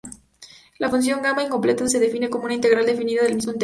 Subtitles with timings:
[0.79, 3.59] La función gamma incompleta se define como una integral definida del mismo integrando.